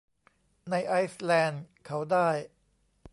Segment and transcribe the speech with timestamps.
[0.69, 2.29] ในไอซ์แลนด์เขาได้